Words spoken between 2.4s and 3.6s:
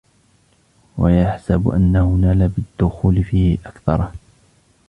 بِالدُّخُولِ فِيهِ